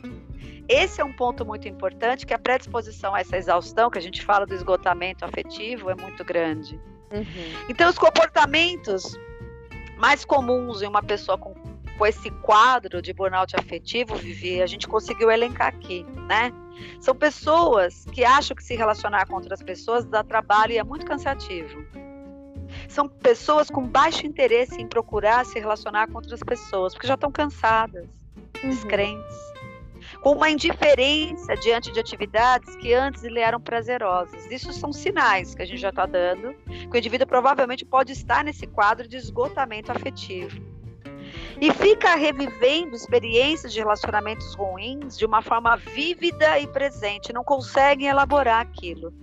[0.69, 4.25] Esse é um ponto muito importante, que a predisposição a essa exaustão, que a gente
[4.25, 6.81] fala do esgotamento afetivo, é muito grande.
[7.11, 7.25] Uhum.
[7.69, 9.19] Então, os comportamentos
[9.99, 11.55] mais comuns em uma pessoa com,
[11.99, 16.53] com esse quadro de burnout afetivo, Vivi, a gente conseguiu elencar aqui, né?
[17.01, 21.07] São pessoas que acham que se relacionar com outras pessoas dá trabalho e é muito
[21.07, 21.85] cansativo.
[22.89, 27.31] São pessoas com baixo interesse em procurar se relacionar com outras pessoas, porque já estão
[27.31, 28.09] cansadas,
[28.63, 28.71] uhum.
[28.71, 29.37] descrentes,
[30.23, 34.51] com uma indiferença diante de atividades que antes lhe eram prazerosas.
[34.51, 38.43] Isso são sinais que a gente já está dando, que o indivíduo provavelmente pode estar
[38.43, 40.72] nesse quadro de esgotamento afetivo
[41.62, 48.09] e fica revivendo experiências de relacionamentos ruins de uma forma vívida e presente, não conseguem
[48.09, 49.14] elaborar aquilo.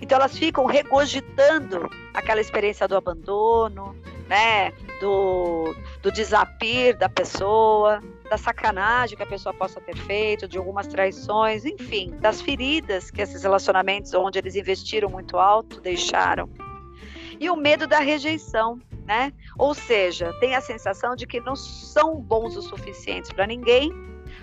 [0.00, 3.94] Então elas ficam regurgitando aquela experiência do abandono,
[4.28, 10.58] né, do, do desapir da pessoa, da sacanagem que a pessoa possa ter feito, de
[10.58, 16.50] algumas traições, enfim, das feridas que esses relacionamentos onde eles investiram muito alto deixaram.
[17.38, 19.32] E o medo da rejeição, né?
[19.56, 23.90] Ou seja, tem a sensação de que não são bons o suficientes para ninguém,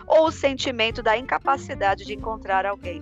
[0.08, 3.00] ou o sentimento da incapacidade de encontrar alguém.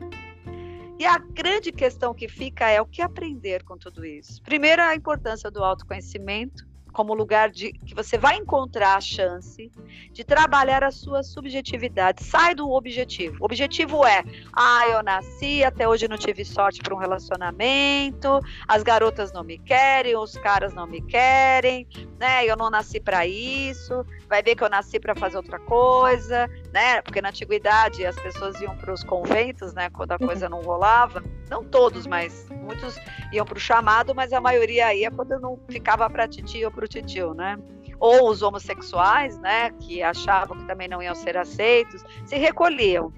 [1.00, 4.44] E a grande questão que fica é o que aprender com tudo isso.
[4.44, 9.72] Primeiro, a importância do autoconhecimento, como lugar de que você vai encontrar a chance
[10.12, 12.24] de trabalhar a sua subjetividade.
[12.24, 13.38] Sai do objetivo.
[13.42, 18.84] O objetivo é: ah, eu nasci, até hoje não tive sorte para um relacionamento, as
[18.84, 21.88] garotas não me querem, os caras não me querem,
[22.20, 22.46] né?
[22.46, 24.06] Eu não nasci para isso.
[24.30, 27.02] Vai ver que eu nasci para fazer outra coisa, né?
[27.02, 29.90] Porque na antiguidade as pessoas iam para os conventos, né?
[29.90, 31.24] Quando a coisa não rolava.
[31.50, 32.96] Não todos, mas muitos
[33.32, 36.83] iam para o chamado, mas a maioria ia quando não ficava para titio ou para
[36.86, 37.58] o titio, né?
[38.00, 39.72] Ou os homossexuais, né?
[39.72, 43.14] Que achavam que também não iam ser aceitos, se recolhiam.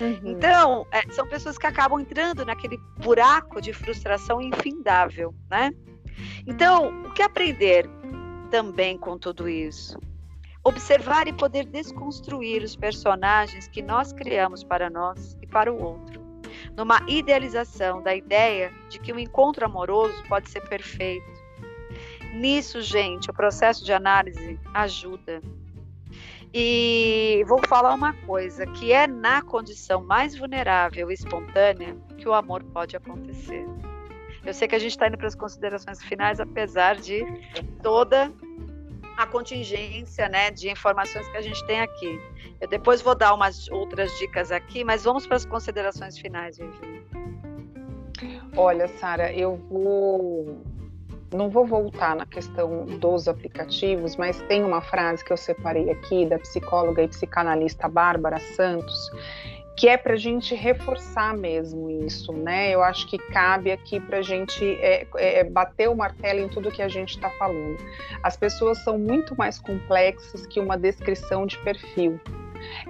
[0.00, 0.20] Uhum.
[0.24, 5.72] Então, é, são pessoas que acabam entrando naquele buraco de frustração infindável, né?
[6.46, 7.88] Então, o que aprender
[8.50, 9.98] também com tudo isso?
[10.64, 16.24] Observar e poder desconstruir os personagens que nós criamos para nós e para o outro
[16.76, 21.33] numa idealização da ideia de que o um encontro amoroso pode ser perfeito.
[22.34, 25.40] Nisso, gente, o processo de análise ajuda.
[26.52, 32.34] E vou falar uma coisa, que é na condição mais vulnerável e espontânea que o
[32.34, 33.66] amor pode acontecer.
[34.44, 37.24] Eu sei que a gente está indo para as considerações finais, apesar de
[37.82, 38.30] toda
[39.16, 42.20] a contingência né, de informações que a gente tem aqui.
[42.60, 47.04] Eu depois vou dar umas outras dicas aqui, mas vamos para as considerações finais, Vivi.
[48.56, 50.62] Olha, Sara, eu vou.
[51.34, 56.24] Não vou voltar na questão dos aplicativos, mas tem uma frase que eu separei aqui
[56.26, 59.10] da psicóloga e psicanalista Bárbara Santos,
[59.76, 62.70] que é para a gente reforçar mesmo isso, né?
[62.70, 66.70] Eu acho que cabe aqui para a gente é, é, bater o martelo em tudo
[66.70, 67.78] que a gente está falando.
[68.22, 72.20] As pessoas são muito mais complexas que uma descrição de perfil.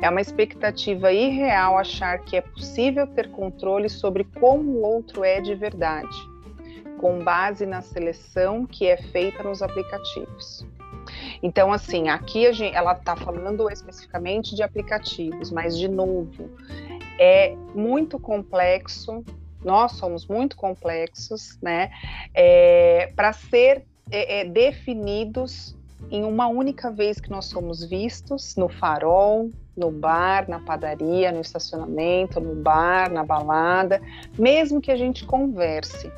[0.02, 5.40] É uma expectativa irreal achar que é possível ter controle sobre como o outro é
[5.40, 6.33] de verdade,
[7.04, 10.66] com base na seleção que é feita nos aplicativos.
[11.42, 16.48] Então, assim, aqui gente, ela está falando especificamente de aplicativos, mas, de novo,
[17.18, 19.22] é muito complexo,
[19.62, 21.90] nós somos muito complexos, né,
[22.32, 25.76] é, para ser é, é, definidos
[26.10, 31.42] em uma única vez que nós somos vistos no farol, no bar, na padaria, no
[31.42, 34.00] estacionamento, no bar, na balada,
[34.38, 36.10] mesmo que a gente converse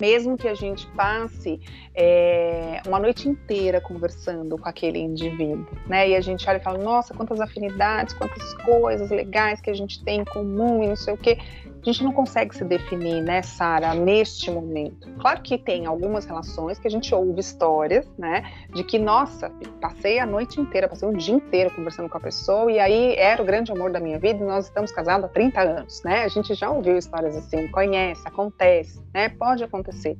[0.00, 1.60] mesmo que a gente passe
[1.94, 6.08] é, uma noite inteira conversando com aquele indivíduo, né?
[6.08, 10.02] E a gente olha e fala, nossa, quantas afinidades, quantas coisas legais que a gente
[10.02, 11.38] tem em comum e não sei o quê
[11.82, 15.08] a gente não consegue se definir, né, Sara, neste momento.
[15.18, 18.42] Claro que tem algumas relações que a gente ouve histórias, né,
[18.74, 19.50] de que, nossa,
[19.80, 23.42] passei a noite inteira, passei um dia inteiro conversando com a pessoa e aí era
[23.42, 26.24] o grande amor da minha vida e nós estamos casados há 30 anos, né?
[26.24, 29.28] A gente já ouviu histórias assim, conhece, acontece, né?
[29.28, 30.18] Pode acontecer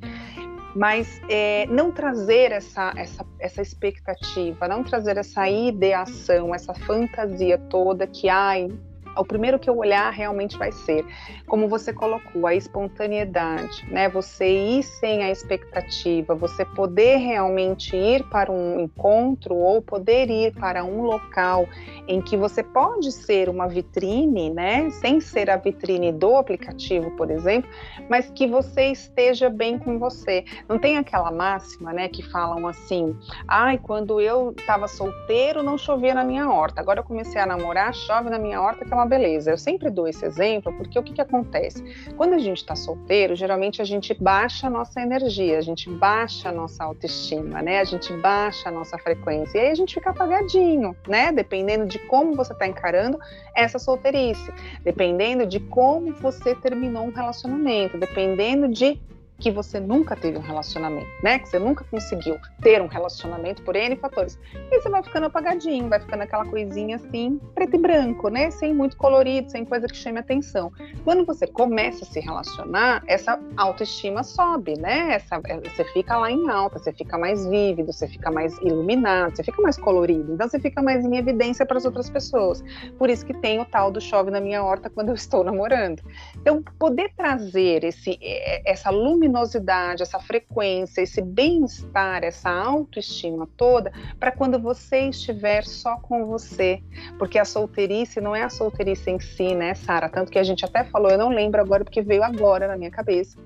[0.74, 8.06] mas é, não trazer essa, essa, essa expectativa, não trazer essa ideação, essa fantasia toda
[8.06, 8.68] que, ai,
[9.16, 11.04] o primeiro que eu olhar realmente vai ser,
[11.46, 14.08] como você colocou, a espontaneidade, né?
[14.08, 20.52] Você ir sem a expectativa, você poder realmente ir para um encontro ou poder ir
[20.54, 21.66] para um local
[22.06, 24.90] em que você pode ser uma vitrine, né?
[24.90, 27.70] Sem ser a vitrine do aplicativo, por exemplo,
[28.08, 30.44] mas que você esteja bem com você.
[30.68, 32.08] Não tem aquela máxima, né?
[32.08, 37.04] Que falam assim: ai, quando eu estava solteiro não chovia na minha horta, agora eu
[37.04, 39.50] comecei a namorar, chove na minha horta, que é uma beleza.
[39.50, 41.82] Eu sempre dou esse exemplo porque o que, que acontece?
[42.16, 46.50] Quando a gente está solteiro, geralmente a gente baixa a nossa energia, a gente baixa
[46.50, 47.80] a nossa autoestima, né?
[47.80, 51.32] A gente baixa a nossa frequência e aí a gente fica apagadinho, né?
[51.32, 53.18] Dependendo de como você está encarando
[53.54, 54.52] essa solteirice,
[54.84, 59.00] dependendo de como você terminou um relacionamento, dependendo de
[59.40, 61.38] que você nunca teve um relacionamento, né?
[61.38, 64.38] Que você nunca conseguiu ter um relacionamento por N fatores.
[64.54, 68.50] E você vai ficando apagadinho, vai ficando aquela coisinha assim, preto e branco, né?
[68.50, 70.70] Sem muito colorido, sem coisa que chame atenção.
[71.04, 75.14] Quando você começa a se relacionar, essa autoestima sobe, né?
[75.14, 79.34] Essa, é, você fica lá em alta, você fica mais vívido, você fica mais iluminado,
[79.34, 80.34] você fica mais colorido.
[80.34, 82.62] Então você fica mais em evidência para as outras pessoas.
[82.98, 86.02] Por isso que tem o tal do chove na minha horta quando eu estou namorando.
[86.36, 93.92] Então, poder trazer esse, é, essa luminosidade luminosidade, essa frequência, esse bem-estar, essa autoestima toda,
[94.18, 96.82] para quando você estiver só com você.
[97.18, 100.08] Porque a solteirice não é a solteirice em si, né, Sara?
[100.08, 102.90] Tanto que a gente até falou, eu não lembro agora porque veio agora na minha
[102.90, 103.38] cabeça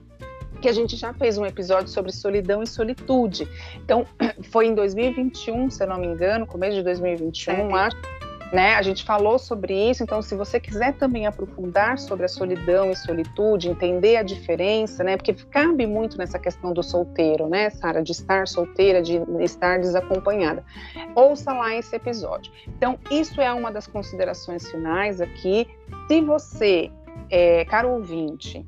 [0.63, 3.47] que a gente já fez um episódio sobre solidão e solitude.
[3.77, 4.07] Então,
[4.51, 7.97] foi em 2021, se eu não me engano, começo de 2021, acho
[8.55, 8.77] né?
[8.77, 12.97] A gente falou sobre isso, então se você quiser também aprofundar sobre a solidão e
[12.97, 15.17] solitude, entender a diferença, né?
[15.17, 20.65] Porque cabe muito nessa questão do solteiro, né, Sara, de estar solteira, de estar desacompanhada.
[21.17, 22.53] Ouça lá esse episódio.
[22.69, 25.67] Então, isso é uma das considerações finais aqui.
[26.07, 26.93] Se você,
[27.31, 28.65] é, caro ouvinte,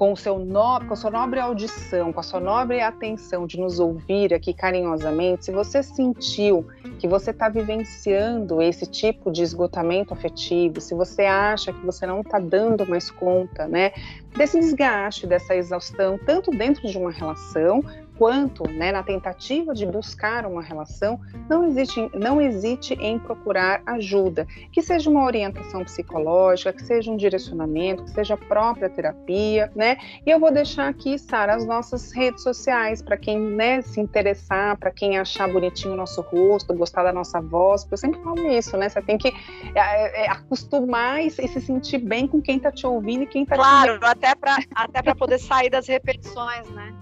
[0.00, 3.60] com, o seu no, com a sua nobre audição, com a sua nobre atenção de
[3.60, 6.66] nos ouvir aqui carinhosamente, se você sentiu
[6.98, 12.22] que você está vivenciando esse tipo de esgotamento afetivo, se você acha que você não
[12.22, 13.92] está dando mais conta, né,
[14.36, 17.82] desse desgaste, dessa exaustão, tanto dentro de uma relação,
[18.20, 21.18] quanto né, na tentativa de buscar uma relação,
[21.48, 27.16] não existe, não hesite em procurar ajuda, que seja uma orientação psicológica, que seja um
[27.16, 29.96] direcionamento, que seja a própria terapia, né?
[30.26, 34.76] E eu vou deixar aqui, Sara, as nossas redes sociais para quem né, se interessar,
[34.76, 38.52] para quem achar bonitinho o nosso rosto, gostar da nossa voz, porque eu sempre falo
[38.52, 38.90] isso, né?
[38.90, 39.28] Você tem que
[39.74, 43.56] é, é, acostumar e, se sentir bem com quem está te ouvindo e quem está
[43.56, 46.94] claro, te Claro, até para até poder sair das repetições, né?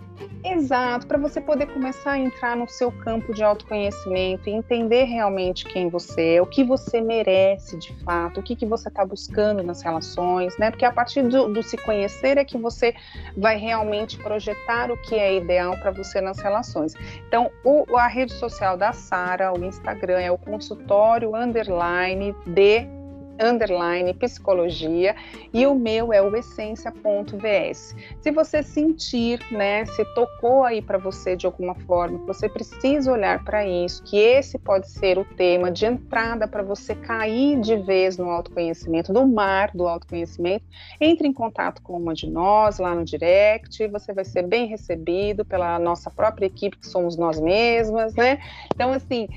[0.45, 5.65] Exato, para você poder começar a entrar no seu campo de autoconhecimento e entender realmente
[5.65, 9.63] quem você é, o que você merece de fato, o que, que você está buscando
[9.63, 10.71] nas relações, né?
[10.71, 12.95] Porque a partir do, do, se conhecer é que você
[13.37, 16.95] vai realmente projetar o que é ideal para você nas relações.
[17.27, 22.98] Então, o, a rede social da Sara, o Instagram, é o consultório underline de
[23.41, 25.15] underline psicologia
[25.53, 27.95] e o meu é o essência.vs.
[28.21, 33.45] Se você sentir, né, se tocou aí para você de alguma forma, você precisa olhar
[33.45, 38.17] para isso, que esse pode ser o tema de entrada para você cair de vez
[38.17, 40.65] no autoconhecimento, no mar do autoconhecimento,
[41.01, 45.45] entre em contato com uma de nós lá no direct, você vai ser bem recebido
[45.45, 48.39] pela nossa própria equipe, que somos nós mesmas, né?
[48.75, 49.29] Então, assim,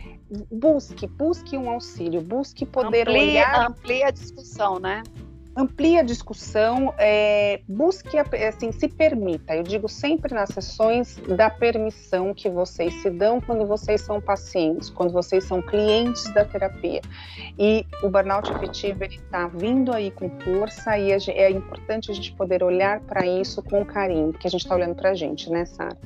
[0.52, 3.68] busque, busque um auxílio, busque poder amplie, olhar.
[3.70, 5.04] Amplie a discussão, né?
[5.54, 9.54] Amplie a discussão, é, busque, assim, se permita.
[9.54, 14.90] Eu digo sempre nas sessões da permissão que vocês se dão quando vocês são pacientes,
[14.90, 17.02] quando vocês são clientes da terapia.
[17.60, 22.64] E o burnout afetivo está vindo aí com força e é importante a gente poder
[22.64, 25.98] olhar para isso com carinho, porque a gente está olhando para a gente, né, Sara?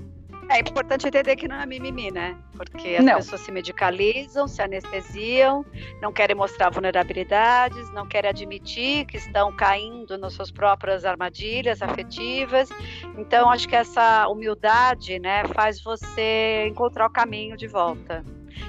[0.50, 2.38] É importante entender que não é mimimi, né?
[2.56, 3.16] Porque as não.
[3.16, 5.66] pessoas se medicalizam, se anestesiam,
[6.02, 12.70] não querem mostrar vulnerabilidades, não querem admitir que estão caindo nas suas próprias armadilhas afetivas.
[13.18, 18.24] Então, acho que essa humildade, né, faz você encontrar o caminho de volta.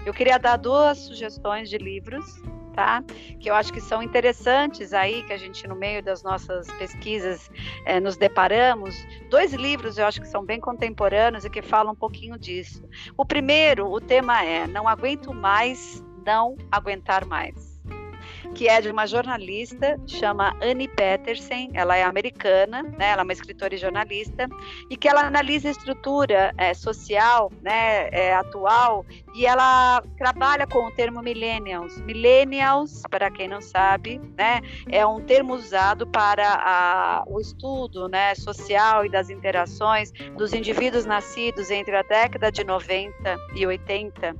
[0.04, 2.24] Eu queria dar duas sugestões de livros
[2.76, 3.02] tá?
[3.40, 7.50] Que eu acho que são interessantes aí, que a gente, no meio das nossas pesquisas,
[7.86, 8.94] é, nos deparamos.
[9.30, 12.84] Dois livros eu acho que são bem contemporâneos e que falam um pouquinho disso.
[13.16, 17.65] O primeiro, o tema é Não Aguento Mais, Não Aguentar Mais
[18.54, 23.32] que é de uma jornalista, chama Annie Petersen, ela é americana, né, ela é uma
[23.32, 24.48] escritora e jornalista,
[24.90, 29.04] e que ela analisa a estrutura é, social né, é, atual.
[29.34, 32.00] E ela trabalha com o termo millennials.
[32.02, 38.34] Millennials, para quem não sabe, né, é um termo usado para a, o estudo né,
[38.34, 43.14] social e das interações dos indivíduos nascidos entre a década de 90
[43.54, 44.36] e 80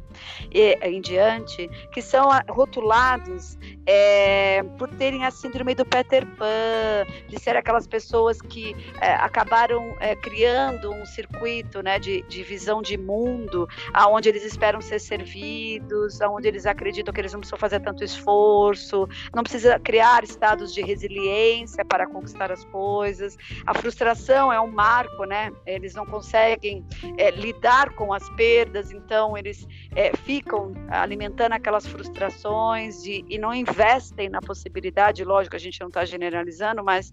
[0.53, 7.41] e em diante, que são rotulados é, por terem a síndrome do Peter Pan, de
[7.41, 12.99] ser aquelas pessoas que é, acabaram é, criando um circuito né, de, de visão de
[12.99, 18.03] mundo, aonde eles esperam ser servidos, aonde eles acreditam que eles não precisam fazer tanto
[18.03, 23.37] esforço, não precisa criar estados de resiliência para conquistar as coisas.
[23.65, 25.53] A frustração é um marco, né?
[25.65, 26.85] Eles não conseguem
[27.17, 33.55] é, lidar com as perdas, então eles é, ficam alimentando aquelas frustrações de, e não
[33.77, 37.13] investem na possibilidade, lógico, a gente não está generalizando, mas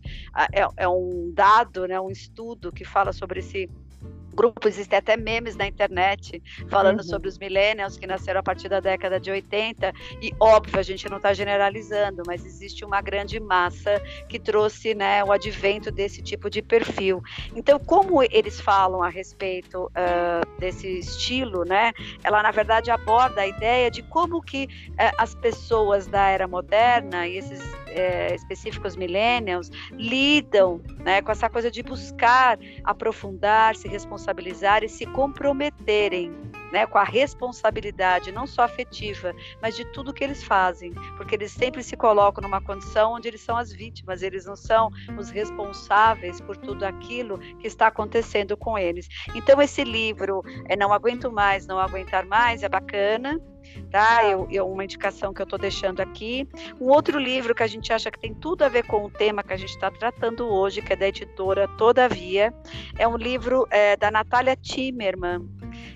[0.54, 3.70] é, é um dado, né, um estudo que fala sobre esse
[4.34, 7.04] grupo, existem até memes na internet falando uhum.
[7.04, 11.10] sobre os millennials que nasceram a partir da década de 80, e óbvio, a gente
[11.10, 16.50] não está generalizando, mas existe uma grande massa que trouxe né, o advento desse tipo
[16.50, 17.22] de perfil.
[17.56, 21.92] Então, como eles falam a respeito uh, desse estilo, né,
[22.24, 27.28] ela na verdade aborda a ideia de como que uh, as pessoas da era moderna
[27.28, 34.84] e esses uh, específicos millennials lidam né, com essa coisa de buscar aprofundar, se responsabilizar
[34.84, 36.32] e se comprometerem
[36.74, 41.52] né, com a responsabilidade, não só afetiva, mas de tudo que eles fazem, porque eles
[41.52, 46.42] sempre se colocam numa condição onde eles são as vítimas, eles não são os responsáveis
[46.42, 49.08] por tudo aquilo que está acontecendo com eles.
[49.36, 53.40] Então, esse livro, é Não Aguento Mais, Não Aguentar Mais, é bacana,
[53.92, 54.26] tá?
[54.26, 56.48] Eu, eu, uma indicação que eu estou deixando aqui.
[56.82, 59.44] Um outro livro que a gente acha que tem tudo a ver com o tema
[59.44, 62.54] que a gente está tratando hoje, que é da editora Todavia,
[62.98, 65.48] é um livro é, da Natália Timmerman,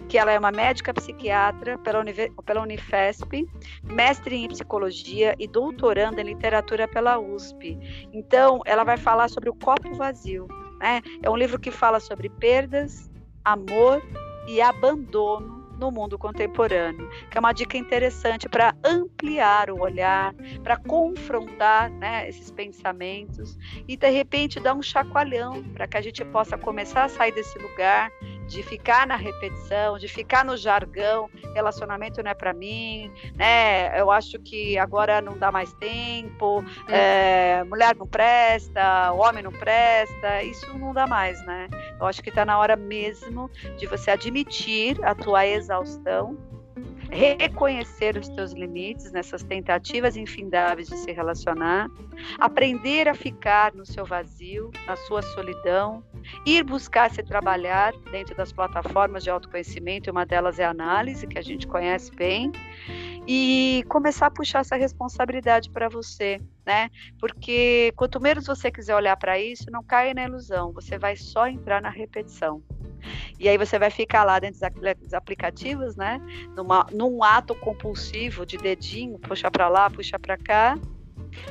[0.07, 2.03] que ela é uma médica psiquiatra pela,
[2.45, 3.45] pela Unifesp,
[3.83, 7.77] mestre em psicologia e doutoranda em literatura pela USP.
[8.13, 10.47] Então, ela vai falar sobre o copo vazio.
[10.79, 11.01] Né?
[11.21, 13.09] É um livro que fala sobre perdas,
[13.43, 14.01] amor
[14.47, 20.33] e abandono no mundo contemporâneo, que é uma dica interessante para ampliar o olhar,
[20.63, 26.25] para confrontar né, esses pensamentos e de repente dar um chacoalhão para que a gente
[26.25, 28.11] possa começar a sair desse lugar
[28.47, 33.99] de ficar na repetição, de ficar no jargão, relacionamento não é para mim, né?
[33.99, 37.59] Eu acho que agora não dá mais tempo, é.
[37.59, 41.67] É, mulher não presta, homem não presta, isso não dá mais, né?
[41.99, 46.37] Eu acho que está na hora mesmo de você admitir a tua exaustão
[47.11, 51.89] reconhecer os teus limites nessas tentativas infindáveis de se relacionar,
[52.39, 56.03] aprender a ficar no seu vazio, na sua solidão,
[56.45, 61.39] ir buscar se trabalhar dentro das plataformas de autoconhecimento, uma delas é a análise, que
[61.39, 62.51] a gente conhece bem,
[63.27, 66.89] e começar a puxar essa responsabilidade para você, né?
[67.19, 71.47] Porque quanto menos você quiser olhar para isso, não caia na ilusão, você vai só
[71.47, 72.63] entrar na repetição.
[73.39, 74.59] E aí você vai ficar lá dentro
[74.99, 76.19] dos aplicativos, né?
[76.55, 80.77] Numa, num ato compulsivo de dedinho, puxa para lá, puxa para cá.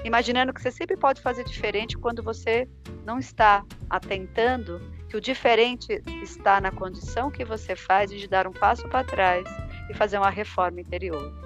[0.05, 2.69] imaginando que você sempre pode fazer diferente quando você
[3.05, 8.53] não está atentando que o diferente está na condição que você faz de dar um
[8.53, 9.49] passo para trás
[9.89, 11.46] e fazer uma reforma interior.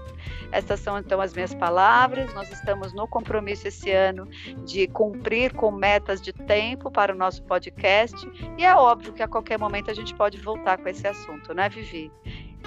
[0.52, 2.32] Essas são então as minhas palavras.
[2.34, 4.28] Nós estamos no compromisso esse ano
[4.64, 8.16] de cumprir com metas de tempo para o nosso podcast
[8.56, 11.68] e é óbvio que a qualquer momento a gente pode voltar com esse assunto, né,
[11.68, 12.10] Vivi?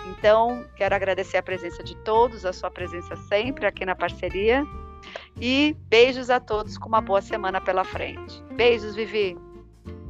[0.07, 4.65] Então, quero agradecer a presença de todos, a sua presença sempre aqui na parceria.
[5.39, 8.41] E beijos a todos com uma boa semana pela frente.
[8.55, 9.37] Beijos, Vivi.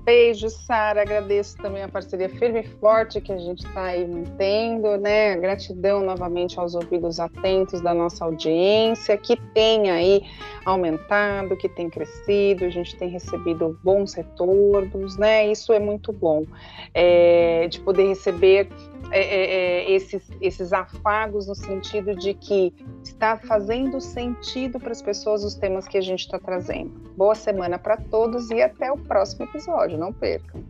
[0.03, 1.01] Beijo, Sara.
[1.01, 5.37] Agradeço também a parceria firme e forte que a gente está aí mantendo, né?
[5.37, 10.23] Gratidão novamente aos ouvidos atentos da nossa audiência, que tem aí
[10.65, 15.49] aumentado, que tem crescido, a gente tem recebido bons retornos, né?
[15.49, 16.45] Isso é muito bom.
[16.93, 18.67] É, de poder receber
[19.11, 22.73] é, é, esses, esses afagos no sentido de que
[23.03, 26.91] está fazendo sentido para as pessoas os temas que a gente está trazendo.
[27.15, 30.63] Boa semana para todos e até o próximo episódio, não percam.